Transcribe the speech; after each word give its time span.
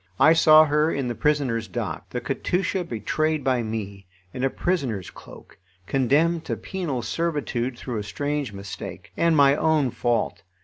I 0.19 0.33
saw 0.33 0.65
her 0.65 0.91
in 0.91 1.09
the 1.09 1.13
prisoners' 1.13 1.67
dock, 1.67 2.09
the 2.09 2.19
Katusha 2.19 2.83
betrayed 2.83 3.43
by 3.43 3.61
me, 3.61 4.07
in 4.33 4.43
a 4.43 4.49
prisoner's 4.49 5.11
cloak, 5.11 5.59
condemned 5.85 6.43
to 6.45 6.57
penal 6.57 7.03
servitude 7.03 7.77
through 7.77 7.99
a 7.99 8.03
strange 8.03 8.51
mistake, 8.51 9.11
and 9.15 9.37
my 9.37 9.55
own 9.55 9.91
fault. 9.91 10.41